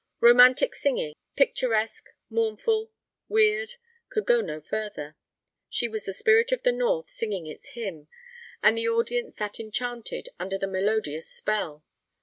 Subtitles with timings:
[0.19, 2.91] Romantic singing, picturesque, mournful,
[3.27, 3.75] weird,
[4.09, 5.15] could go no further.
[5.69, 8.07] She was the spirit of the North singing its hymn,
[8.63, 11.83] and the audience sat enchanted under the melodious spell.